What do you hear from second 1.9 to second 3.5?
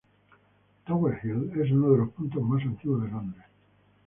de los puntos más antiguos de Londres.